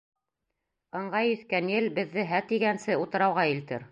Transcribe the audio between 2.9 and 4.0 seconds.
утрауға илтер.